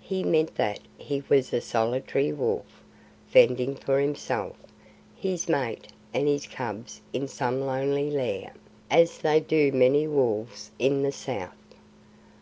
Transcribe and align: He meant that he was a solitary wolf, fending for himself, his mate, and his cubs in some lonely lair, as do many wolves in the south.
He 0.00 0.24
meant 0.24 0.54
that 0.54 0.78
he 0.96 1.22
was 1.28 1.52
a 1.52 1.60
solitary 1.60 2.32
wolf, 2.32 2.82
fending 3.28 3.74
for 3.76 4.00
himself, 4.00 4.56
his 5.14 5.50
mate, 5.50 5.88
and 6.14 6.26
his 6.26 6.46
cubs 6.46 7.02
in 7.12 7.28
some 7.28 7.60
lonely 7.60 8.10
lair, 8.10 8.54
as 8.90 9.20
do 9.48 9.72
many 9.72 10.06
wolves 10.08 10.70
in 10.78 11.02
the 11.02 11.12
south. 11.12 11.74